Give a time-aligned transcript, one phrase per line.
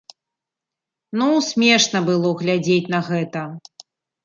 [1.19, 3.47] Ну смешна было глядзець на гэта.